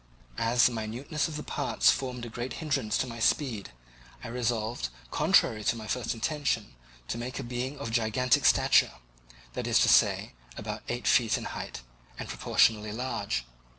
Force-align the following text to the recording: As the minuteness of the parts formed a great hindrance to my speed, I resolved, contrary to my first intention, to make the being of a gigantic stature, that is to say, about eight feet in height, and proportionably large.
As 0.39 0.65
the 0.65 0.71
minuteness 0.71 1.27
of 1.27 1.35
the 1.35 1.43
parts 1.43 1.91
formed 1.91 2.25
a 2.25 2.29
great 2.29 2.53
hindrance 2.53 2.97
to 2.97 3.05
my 3.05 3.19
speed, 3.19 3.69
I 4.23 4.29
resolved, 4.29 4.89
contrary 5.11 5.63
to 5.65 5.75
my 5.75 5.85
first 5.85 6.15
intention, 6.15 6.73
to 7.07 7.19
make 7.19 7.35
the 7.35 7.43
being 7.43 7.77
of 7.77 7.89
a 7.89 7.91
gigantic 7.91 8.45
stature, 8.45 8.93
that 9.53 9.67
is 9.67 9.77
to 9.81 9.89
say, 9.89 10.31
about 10.57 10.81
eight 10.89 11.05
feet 11.07 11.37
in 11.37 11.43
height, 11.43 11.81
and 12.17 12.27
proportionably 12.27 12.91
large. 12.91 13.45